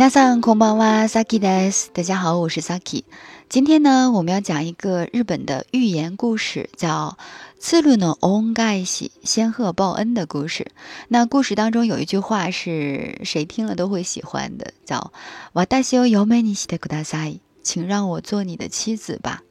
[0.00, 1.90] 皆さんこんばんは、Saki です。
[1.92, 3.04] 大家好，我是 Saki。
[3.50, 7.18] 今天呢，我们要讲一个日本的寓言故事，叫
[7.60, 10.68] “次ルの恩返し”（仙鹤报恩）的故事。
[11.08, 15.12] 那故事当中有一句话是谁听了都会喜欢的，叫
[15.52, 19.42] “ワダシを由美にしたください，请让我做你的妻子吧。”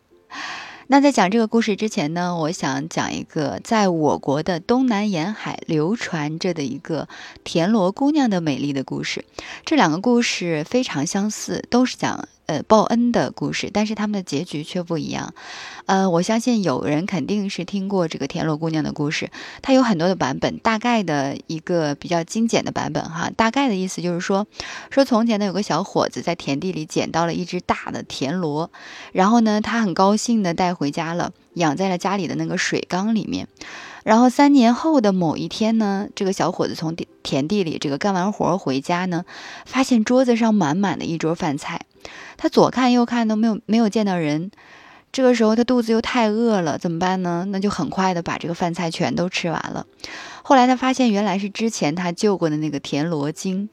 [0.91, 7.07] 那在讲这个故事之前呢，我想讲一个在我国的东南沿海流传着的一个
[7.43, 9.23] 田螺姑娘的美丽的故事。
[9.65, 12.27] 这两个故事非常相似，都是讲。
[12.49, 15.35] 呃，报恩的故事，但是他们的结局却不一样。
[15.85, 19.29] 呃，我相信有人肯定是听过这个田螺姑娘的故事，
[19.61, 24.47] 它有很多的版本，大概的一个比较精简的版本哈，大概的意思就是说，
[24.89, 28.71] 说从前呢有个小伙子在田地里捡到了一只大的田螺，
[29.11, 33.47] 然后呢他很高兴的带回家了，养在了家里的那个水缸里面。
[34.09, 39.23] 然后三年后的某一天呢，这个小伙子从田田地里这个干完活回家呢，
[39.67, 41.81] 发现桌子上满满的一桌饭菜，
[42.35, 44.49] 他左看右看都没有没有见到人，
[45.11, 47.45] 这个时候他肚子又太饿了，怎么办呢？
[47.49, 49.85] 那就很快的把这个饭菜全都吃完了。
[50.41, 53.69] 后来他发现原来是之前他救过的那个田螺精，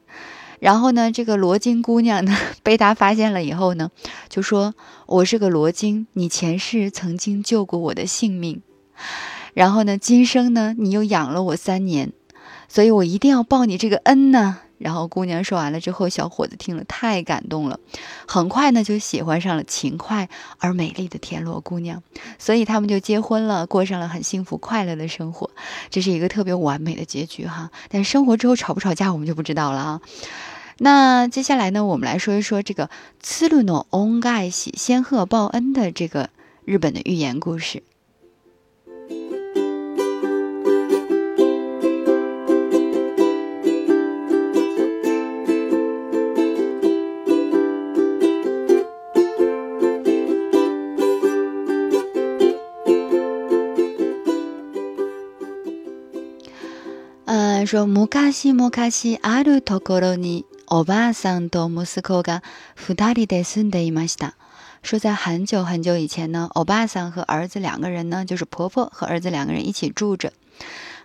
[0.59, 3.89] 然后呢，这个罗金姑娘呢 被他发现了以后呢，
[4.29, 4.75] 就说
[5.07, 8.61] ：“我是个罗金，你前世曾经救过我的性命。”
[9.57, 12.13] 然后呢，今生呢，你又养了我三年，
[12.69, 14.59] 所以我一定要报你这个恩呢。
[14.77, 17.79] 然后姑娘说完了之后，小伙子听了太感动了，
[18.27, 22.03] 很快呢就喜欢上了勤快而美丽的田螺姑娘，
[22.37, 25.49] 所以他们就结婚了，过上了很幸福快乐的生活。
[25.89, 27.71] 这是一个特别完美的结局哈。
[27.89, 30.01] 但生活之后吵不吵架，我们就不知道了啊。
[30.77, 36.29] 那接下来呢，我们来说一说这个“次鲁诺翁盖喜仙鹤报恩的这个
[36.63, 37.81] 日本的寓言故事。
[57.67, 58.71] 说昔西莫
[59.21, 62.41] あるところにおばあさんと息子が
[62.77, 64.35] ふ福达で住んでいました。
[64.83, 70.31] 说在很久很久以前呢，欧巴桑和儿子两个人呢，就是婆婆和儿子两个人一起住着。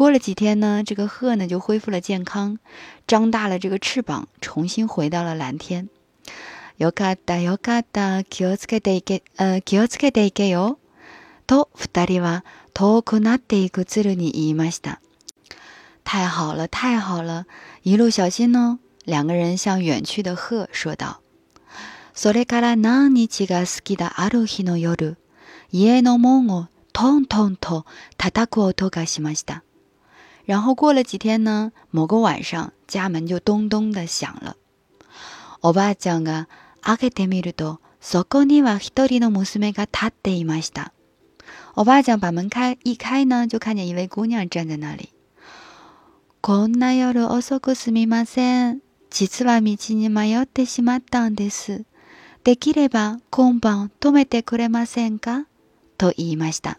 [0.00, 2.58] 过了几天呢，这个鹤呢就恢复了健康，
[3.06, 5.90] 张大了这个翅膀，重新回到了蓝天。
[6.78, 10.78] 要カダ要カダ気をつけていけ、あ気をつけていけよ」
[11.46, 15.00] と二人は遠くなっていく鶴に言いました。
[16.02, 17.44] 太好了，太好了，
[17.82, 18.78] 一路小心哦。
[19.04, 21.20] 两个人向远去的鹤说道。
[22.14, 25.18] それから何日か過ぎたある日の夜、
[25.70, 27.84] 家の門をトントンと
[28.16, 29.62] 叩く音がしました。
[30.50, 31.70] 然后过了几天呢？
[31.92, 34.56] 某个晚上，家门就咚咚的响了。
[35.60, 36.48] 我爸讲个
[36.80, 40.90] 阿克泰米鲁多，昨更天はひとりの母スメが立っていました。
[41.74, 45.10] 我爸讲把门开一开呢，就看见一位姑娘站在那里。
[46.42, 48.80] こんな夜遅くすみません。
[49.08, 51.84] 実は道に迷ってしまったんです。
[52.42, 55.46] できれば今晩泊めてくれませんか？
[55.96, 56.78] と言いました。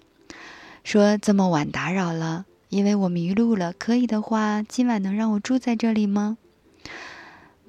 [0.84, 2.48] 说这么晚打扰了。
[2.72, 6.38] 因为我迷路了，可以的话，今晚能让我住在这里吗？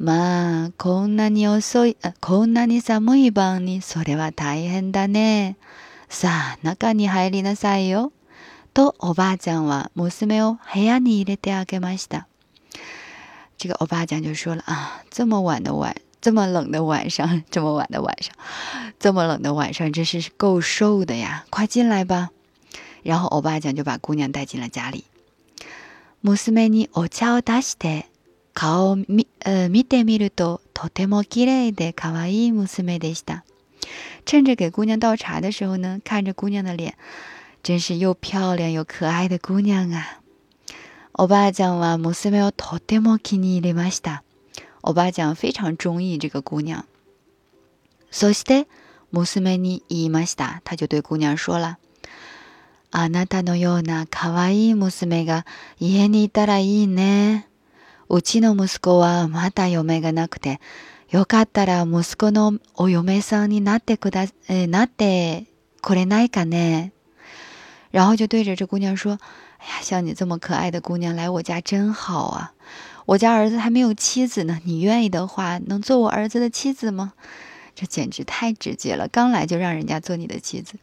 [0.01, 5.57] マこナニオソコナニサムイバンにそれは大変だね。
[6.09, 8.13] さあ中に入りなさいよ。
[8.75, 12.29] とおばあちゃんは娘を部屋に連れてあげました。
[13.59, 18.33] 这个欧巴酱就说了啊，这么晚的晚，这么冷的晚上，这么晚的晚上，
[19.01, 21.45] 这么冷的晚上，真是够受的呀！
[21.51, 22.31] 快进来吧。
[23.03, 25.05] 然后欧巴酱就把姑娘带进了家里。
[34.25, 36.95] 趁着给姑娘倒茶的时候呢，看着姑娘的脸，
[37.63, 40.21] 真是又漂亮又可爱的姑娘啊！
[41.13, 44.23] 欧巴酱哇，姆斯梅奥特么基尼的玛西达，
[44.83, 46.87] 欧巴酱非常中意这个姑娘。
[48.13, 48.35] 所以
[49.11, 51.79] 姆斯梅尼伊玛西达，他就对姑娘说了。
[52.95, 55.47] あなたのような可愛い娘が
[55.81, 57.49] 家にいたらいいね。
[58.11, 60.61] うちの息子はまだ嫁がなくて、
[61.11, 65.45] よかったら息子のお嫁さんになってくだ、え、なって
[65.81, 66.93] これないかね。
[67.95, 69.19] 然后就对着这姑娘说
[69.59, 72.53] ：“哎呀，像你这么可爱的姑娘来我家真好啊！
[73.07, 77.15] 我家儿子还没有妻子呢，你愿意的话，能做我儿子的妻子吗？”
[77.75, 80.75] 这简直太直接了，刚来就让人家做你的妻子。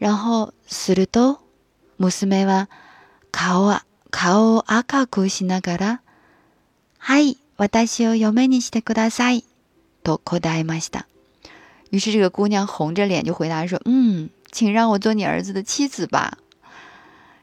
[0.00, 1.40] 然后すると、
[1.98, 2.68] 娘は
[3.32, 6.02] 顔は顔を赤くしながら、
[6.98, 9.44] はい、私を嫁にしてください
[10.04, 11.08] と答えました。
[11.90, 16.38] 于是这个姑娘红着脸就回答说：“嗯，请让我做你儿子的妻子吧。”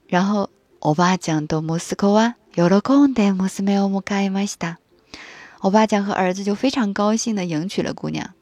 [0.07, 0.49] 然后
[0.81, 2.61] おばあちゃんと息子は喜
[3.01, 4.79] んで娘を迎えました。
[5.61, 8.33] 我爸将和儿子就非常高兴的迎娶了姑娘。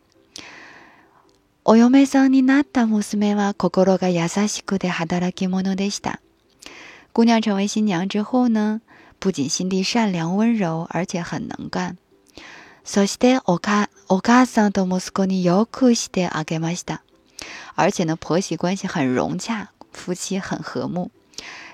[1.65, 6.19] お嫁さんになった娘は心が優しくて働き者でした。
[7.13, 8.81] 姑娘成为新娘之后呢，
[9.17, 11.97] 不仅心地善良温柔，而且很能干。
[12.83, 13.61] そしてお
[14.09, 17.01] お母さんと息子によくしてあげました。
[17.77, 21.11] 而且呢，婆媳关系很融洽，夫妻很和睦。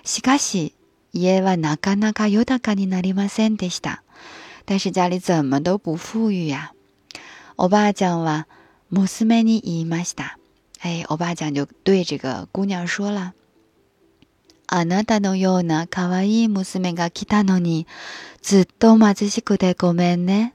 [0.05, 0.75] しかし、
[1.13, 4.03] 家はなかなか豊かになりませんでした。
[4.67, 6.73] 但是家里怎么都不富裕呀、
[7.57, 8.45] おばあちゃんは
[8.91, 10.39] 母斯曼尼伊玛西达，
[10.79, 13.33] 哎，欧巴酱就对这个姑娘说了
[14.65, 17.85] ：“あなたのような可愛い娘が来たのに、
[18.41, 20.53] ずっと待ちしくてごめんね。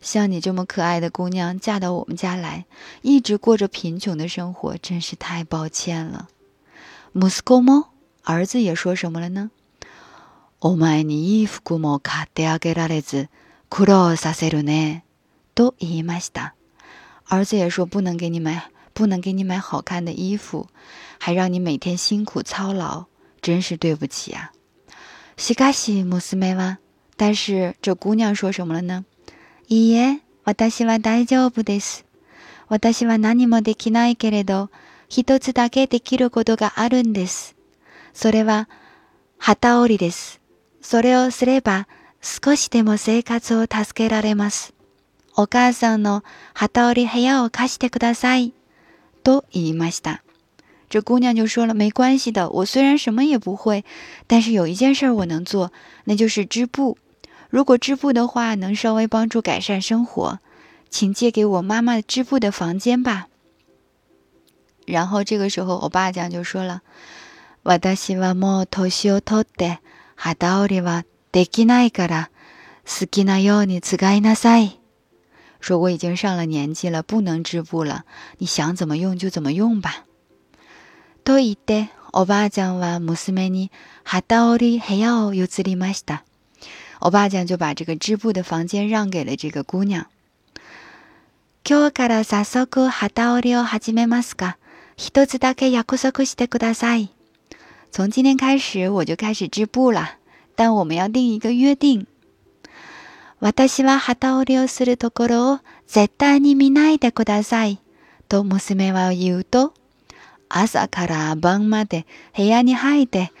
[0.00, 2.64] 像你这么可爱的姑娘嫁到我们家来，
[3.02, 6.28] 一直过着贫穷的生活，真是太抱歉了。”
[7.12, 7.90] 母斯公猫
[8.24, 9.50] 儿子也说什么了呢？
[10.60, 13.28] お前に衣服も買ってあげられず
[13.68, 15.04] 苦労させるね。
[15.54, 16.54] と言いました。
[17.30, 20.66] 儿子也说不能给你买，不能给你买好看的衣服，
[21.18, 23.04] 还让你每天辛苦操劳，
[23.40, 24.50] 真是对不起啊。
[25.36, 26.78] しかし、もしめわ。
[27.16, 29.04] 但是这姑娘说什么了呢？
[29.68, 32.02] いいえ、私は大丈夫です。
[32.66, 34.68] 私は何もできないけれど、
[35.08, 37.54] 一つだけできることがあるんです。
[38.12, 38.68] それは
[39.38, 40.40] 畑織です。
[40.82, 41.86] それをすれば
[42.20, 44.72] 少しでも生活を助けられます。
[45.34, 46.22] 我刚才呢，
[46.54, 48.50] 哈达里还要卡西特古达赛，
[49.22, 50.18] 都伊玛西た。
[50.88, 53.84] 这姑娘就说了：“没关系的，我虽然什么也不会，
[54.26, 55.72] 但是有一件事我能做，
[56.04, 56.98] 那就是织布。
[57.48, 60.40] 如果织布的话，能稍微帮助改善生活，
[60.88, 63.28] 请借给我妈妈织布的房间吧。”
[64.84, 66.82] 然后这个时候，我爸讲就说了
[67.62, 69.78] ：“瓦达西瓦莫头休头的
[70.16, 72.22] 哈达里瓦，できないから、
[72.84, 74.72] 好きなようにつがいなさい。”
[75.60, 78.04] 说我已经上了年纪了，不能织布了。
[78.38, 80.04] 你想怎么用就怎么用吧。
[82.12, 83.70] 我爸讲は姆斯梅尼
[84.02, 86.22] 哈达奥里还要有自己马西达。
[87.02, 90.08] 我爸讲就把这个织布的房间让给了这个姑娘。
[97.92, 100.10] 从今天开始，我就开始织布了，
[100.56, 102.06] 但我们要定一个约定。
[103.40, 107.80] 私は旗折りをするところを絶対に見ないでください。
[108.28, 109.72] と娘は言うと、
[110.50, 112.06] 朝から晩まで
[112.36, 113.32] 部屋に入って、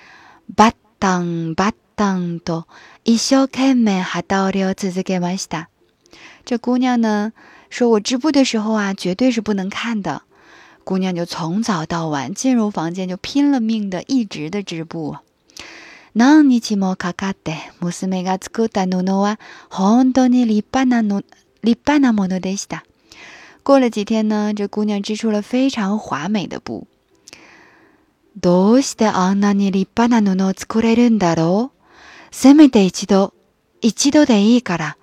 [0.54, 2.66] バッタンバッタンと
[3.04, 5.68] 一生懸命旗折りを続けました。
[6.46, 7.34] 这姑娘呢，
[7.68, 10.22] 说我织布的时候啊，绝对是不能看的。
[10.82, 15.16] 姑娘就从早到晚进入房间，就拼了命的一直的织布。
[16.16, 19.38] 何日もかかって娘が作った布は
[19.68, 21.18] 本当に立派なの
[21.62, 22.84] 立派なものでした。
[23.62, 26.86] 过了几天呢，这姑娘织出了非常华美的布。
[28.40, 31.80] どうしてあんなに立派な布を作れるんだろう
[32.32, 33.34] せめて一度、
[33.82, 34.96] 一度でいいから、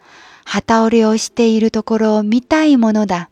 [0.44, 3.30] 旗折りをしているところを見たいものだ。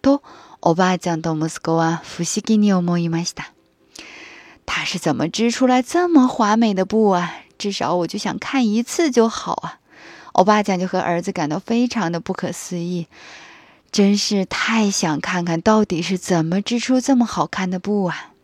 [0.00, 0.22] と、
[0.62, 3.52] おばあちゃんと息子は不思議に思いました。
[4.68, 7.36] 他是怎么织出来这么华美的布啊？
[7.56, 9.80] 至少我就想看一次就好啊！
[10.32, 13.06] 欧巴酱就和儿子感到非常的不可思议，
[13.90, 18.34] 真是太想看看到底是怎么织出这么好看的布啊！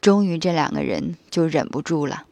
[0.00, 2.24] 终于，这两个人就忍不住了，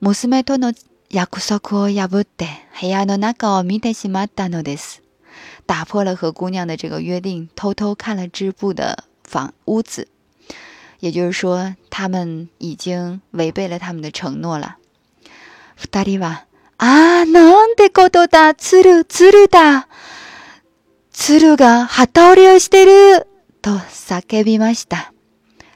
[0.00, 0.72] ムスメトの
[1.10, 2.46] 約束を破って
[2.80, 5.00] 部屋の中を見てしまったのです。
[5.66, 10.08] 打破了和姑娘的这个约定，偷偷看了织布的房屋子，
[11.00, 14.76] 也就是说，他们已经违背了他们的承诺了。
[15.80, 16.44] ふたは
[16.78, 19.86] あ、なんてことだ、つるつるだ、
[21.12, 23.26] つるがはとるをしてる
[23.62, 25.12] とさびました。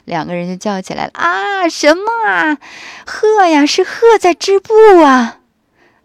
[0.05, 2.57] 两个人就叫起来了：啊，什么啊？
[3.05, 5.39] 鹤呀，是鹤在织布啊！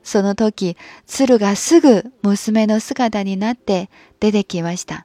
[0.09, 5.05] その時、鶴がすぐ娘の姿になって出てきました。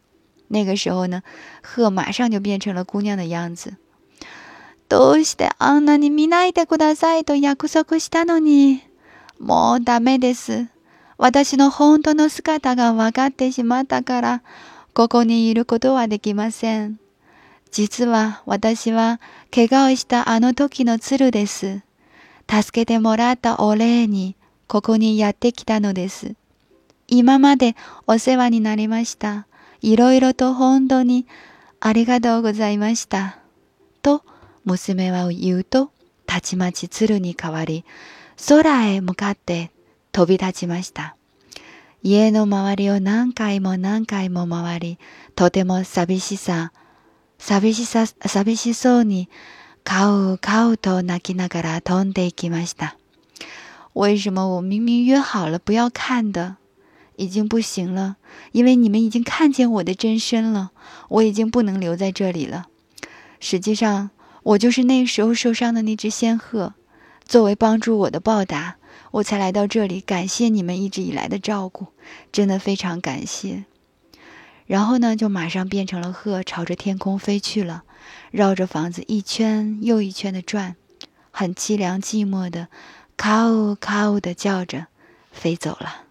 [0.50, 1.24] 那个时候呢，
[1.62, 3.74] 鹤马上就变成了姑娘的样子。
[4.88, 8.82] どうしてあんなに見ないでくださいと約束したのに、
[9.42, 10.68] もうダメです。
[11.18, 14.42] 私の本当の姿がわかってしまったから、
[14.94, 16.98] ここにいることはできません。
[17.72, 19.20] 実は私は
[19.54, 21.82] 怪我をしたあの時の鶴です。
[22.50, 26.34] 助けてもらったお礼にここにやってきたのです。
[27.08, 27.76] 今まで
[28.08, 29.48] お世話になりました。
[29.82, 31.26] いろいろと本当に
[31.80, 33.40] ありがとうございました。
[34.02, 34.24] と
[34.66, 35.92] 娘は言うと、
[36.26, 37.86] たちまち鶴に変わり、
[38.48, 39.72] 空へ向かって
[40.12, 41.16] 飛び立ちました。
[42.02, 45.00] 家の周りを何回も何回も回り、
[45.36, 46.72] とても寂しさ、
[47.38, 49.30] 寂しさ、寂しそうに、
[49.84, 52.98] カウカウと泣きながら飛んでいきました。
[53.94, 56.58] 为什么我明明约好了不要看的，
[57.18, 58.18] 已经不行了，
[58.52, 60.72] 因为你们已经看见我的真身了，
[61.10, 62.68] 我已经不能留在这里了。
[63.40, 64.10] 实际上，
[64.42, 66.74] 我就是那时候受伤的那只仙鹤，
[67.24, 68.78] 作为帮助我的报答，
[69.12, 71.88] 我才来到这里，感谢你们一直以来的照顾，
[72.32, 73.66] 真的非常感谢。
[74.66, 77.84] 然后呢，就马上变成了鹤，朝着天空飞去了，
[78.32, 80.78] 绕着房子一圈又一圈的转，
[81.30, 82.70] 很凄凉寂寞的。
[83.18, 84.88] “卡呜卡呜”的叫着，
[85.32, 86.04] 飞走了。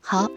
[0.00, 0.30] 好，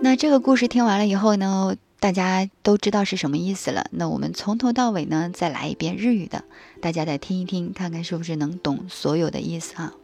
[0.00, 1.74] 那这个故事听完了以后呢？
[2.04, 6.44] 大家都知道是什么意思了，那我们从头到尾呢再来一遍日语的，
[6.82, 9.94] 大家再听一听，看看是不是能懂所有的意思啊。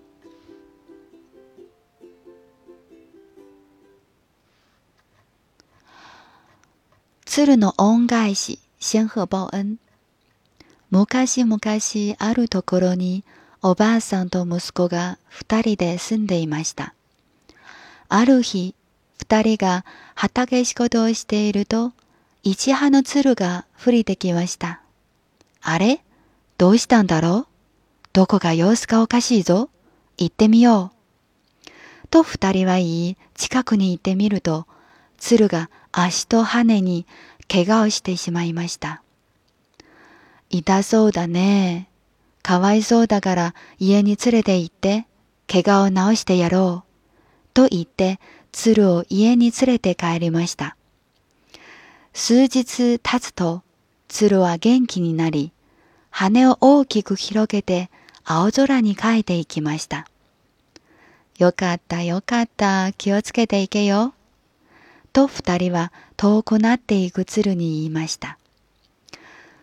[7.26, 9.78] 鶴の恩返し，仙鹤报恩。
[10.88, 11.44] 昔
[11.80, 13.24] 昔あるところに
[13.60, 16.94] おばあさんと息子が二人で住んでいました。
[18.08, 18.74] ある日
[19.38, 19.84] 二人が
[20.16, 21.92] 畑仕事をしていると、
[22.42, 24.80] 一葉の鶴が降りてきました。
[25.62, 26.00] あれ
[26.58, 27.46] どうしたんだろう
[28.12, 29.70] どこが様子がおかしいぞ
[30.18, 30.90] 行ってみよ
[31.64, 31.68] う。
[32.10, 34.66] と二人は言い、近くに行ってみると、
[35.16, 37.06] 鶴が足と羽に
[37.48, 39.00] 怪我をしてしまいました。
[40.50, 41.88] 痛そうだね。
[42.42, 45.06] かわいそうだから家に連れて行って、
[45.46, 46.84] 怪我を治してやろう。
[47.54, 48.18] と言って
[48.52, 50.76] 鶴を家に連れて帰りました。
[52.12, 53.62] 数日経つと、
[54.08, 55.52] 鶴は元気になり、
[56.10, 57.90] 羽を大きく広げて
[58.24, 60.06] 青空に帰っていきました。
[61.38, 64.14] よかったよかった気をつけていけよ。
[65.12, 68.38] と二人は遠くなっていく鶴に言いました。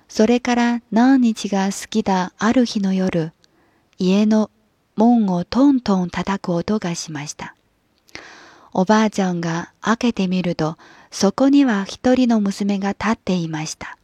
[0.07, 3.33] それから何日が好きだある日の夜、
[3.99, 4.49] 家の
[4.95, 7.56] 門をトントン叩く音がしました。
[8.79, 10.77] おばあちゃんが開けてみると、
[11.09, 13.97] そこには一人の娘が立っていました。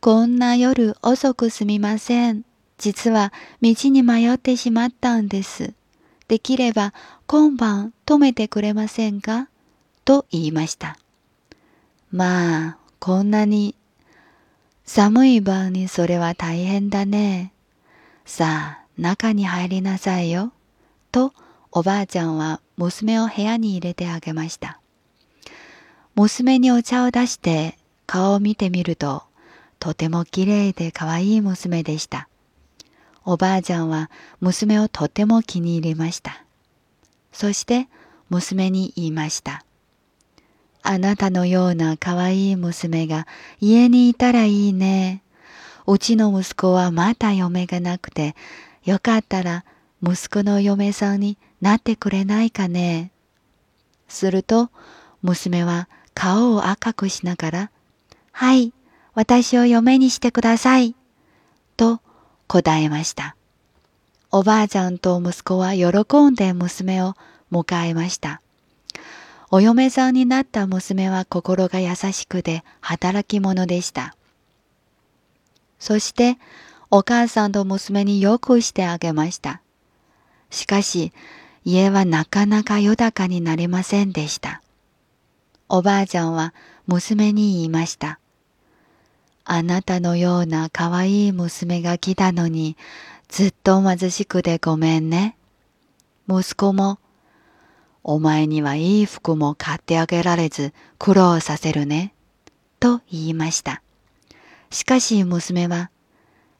[0.00, 2.44] こんな夜遅くすみません。
[2.76, 5.74] 実は道に迷ってしまったんです。
[6.26, 6.92] できれば
[7.28, 9.48] 今晩止めてくれませんか
[10.04, 10.98] と言いました。
[12.10, 13.76] まあ、こんなに
[14.84, 17.52] 寒い晩にそれは大変だね。
[18.26, 20.52] さあ、中に入りなさいよ。
[21.12, 21.32] と
[21.72, 24.80] おばあちゃんは娘を部屋に入れてあげました。
[26.16, 29.22] 娘にお茶を出して顔を見てみると、
[29.78, 32.28] とても綺麗でかわいい娘でした。
[33.24, 34.10] おばあちゃんは
[34.40, 36.44] 娘をとても気に入りました。
[37.32, 37.86] そして
[38.30, 39.64] 娘に言いました。
[40.82, 43.28] あなたのようなかわいい娘が
[43.60, 45.22] 家にいたらいいね。
[45.86, 48.34] うちの息子はまた嫁がなくて、
[48.84, 49.64] よかったら
[50.02, 53.10] 息子の嫁さんになってくれないかね。
[54.08, 54.70] すると、
[55.22, 57.70] 娘は顔を赤くしながら、
[58.32, 58.72] はい、
[59.14, 60.94] 私を嫁にしてください。
[61.76, 62.00] と
[62.48, 63.36] 答えました。
[64.32, 65.88] おばあちゃんと息子は喜
[66.26, 67.14] んで娘を
[67.52, 68.40] 迎えました。
[69.50, 74.14] お嫁さんになった娘は心が優しくて働き者でした。
[75.78, 76.38] そして、
[76.92, 79.60] お母さんと娘によくしてあげました。
[80.50, 81.12] しかし、
[81.66, 84.62] 家はなかなか豊かになりませんでした。
[85.68, 86.54] おばあちゃんは
[86.86, 88.18] 娘に言いました。
[89.44, 92.76] あなたのような可愛い娘が来たのに、
[93.28, 95.36] ずっと貧しくてごめんね。
[96.28, 96.98] 息子も、
[98.02, 102.14] お前にはいい服も買ってあげられず苦労させるね。
[102.78, 103.82] と言いました。
[104.70, 105.90] しかし娘は、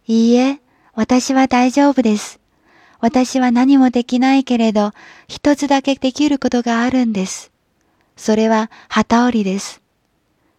[0.07, 0.61] いいえ、
[0.95, 2.40] 私は大丈夫です。
[3.01, 4.93] 私は何もできないけれど、
[5.27, 7.51] 一つだけできることがあるんです。
[8.17, 9.81] それは旗織りです。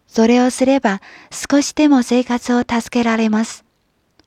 [0.08, 3.64] それをすれば少しでも生活を助けられます。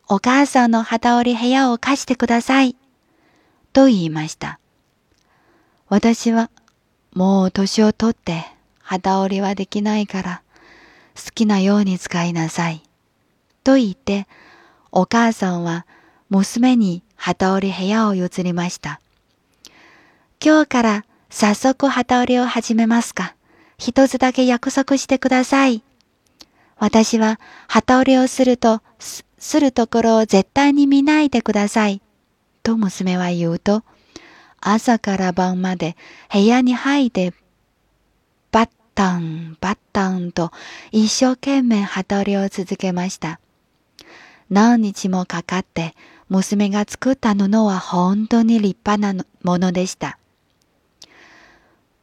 [0.07, 2.77] お母さんの旗織り部屋を貸してください。
[3.74, 4.60] と言いました。
[5.89, 6.50] 私は、
[7.13, 8.45] もう年をとって
[8.81, 10.41] 旗織りはできないから、
[11.17, 12.81] 好きなように使いなさい。
[13.65, 14.27] と言って、
[14.93, 15.86] お母さんは
[16.29, 19.00] 娘に機織り部屋を譲りました。
[20.43, 23.36] 今日から早速旗織りを始めますか。
[23.77, 25.81] 一つだけ約束してください。
[26.77, 32.01] 私は旗織りをすると、すするところを絶対に見ないでください。
[32.63, 33.84] と娘は言うと、
[34.60, 35.95] 朝から晩まで
[36.31, 37.34] 部屋に入って、
[38.51, 40.51] バッタン、バッタンと
[40.91, 43.39] 一生懸命旗織りを続けました。
[44.50, 45.95] 何日もかかって、
[46.29, 50.18] 娘が作った布は本当に立派なものでした。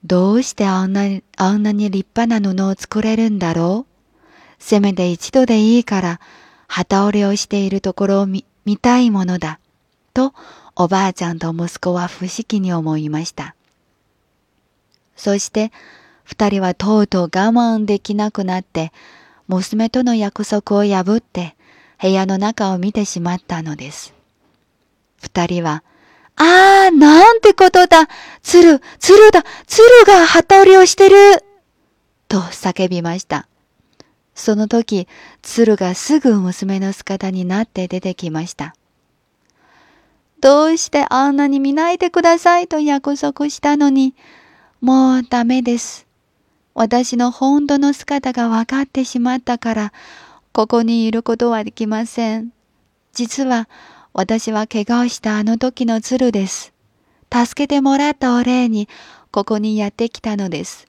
[0.05, 1.03] どうしてあんな
[1.37, 6.21] あんなに立派な布を作れるんだろうせめて一度でいいから
[6.67, 9.59] 旗折れをしているところを見見たいものだ。
[10.15, 10.35] と
[10.77, 13.55] おばあちゃんと息子は不思議に思いました。
[15.17, 15.73] そして
[16.25, 18.93] 二人はとうとう我慢できなくなって
[19.49, 21.57] 娘との約束を破って
[22.03, 24.13] 部屋の中を見てしまったのです。
[25.23, 25.85] 二人は、
[26.35, 28.09] ああ、なんてことだ
[28.43, 31.17] 鶴、鶴だ鶴が旗折りをしてる
[32.29, 33.47] と叫びました。
[34.35, 35.07] その時、
[35.43, 38.75] 鶴がすぐ娘の姿になって出てきました。
[40.41, 44.17] どうしてあんなに見ないでくださいと約束したのに、
[44.81, 46.09] もうダメです。
[46.75, 49.93] 私の本当の姿が分かってしまったから、
[50.53, 52.51] ここにいることはできません。
[53.15, 53.69] 実は
[54.13, 56.75] 私は怪我をしたあの時の鶴です。
[57.35, 58.87] 助けてもらったお礼に
[59.31, 60.87] ここにやってきたのです。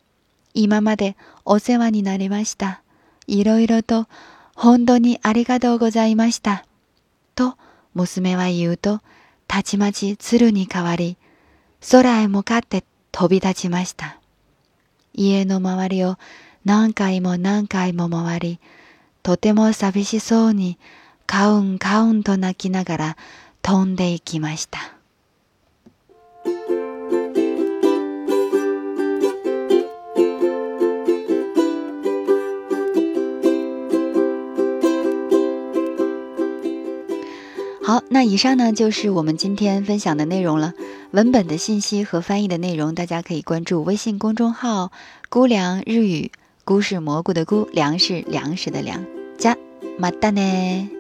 [0.53, 2.81] 今までお世話になりました。
[3.25, 4.07] いろいろと
[4.53, 6.65] 本当にありがとうございました。
[7.33, 7.55] と
[7.93, 8.99] 娘は言うと、
[9.47, 11.15] たちまち鶴に変わり、
[11.89, 14.19] 空へ向かって飛び立ちました。
[15.13, 16.17] 家の周りを
[16.65, 18.59] 何回も何回も回り、
[19.23, 20.77] とても寂しそうに
[21.25, 23.17] カウンカウンと泣きながら
[23.61, 24.79] 飛んでいきました。
[37.85, 40.73] 好，那以上呢就是我们今天分享的内容了。
[41.11, 44.91] 文本的信息和翻译的内容，大家可以关注微信公众号
[45.29, 46.31] “菇凉日语”，
[46.65, 49.12] 菇是蘑菇的菇，粮是粮食的粮。
[49.99, 50.92] またね